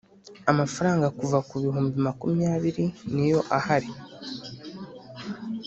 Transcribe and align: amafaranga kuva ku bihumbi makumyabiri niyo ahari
amafaranga 0.51 1.07
kuva 1.19 1.37
ku 1.47 1.53
bihumbi 1.63 1.97
makumyabiri 2.07 2.85
niyo 3.13 3.39
ahari 3.57 3.91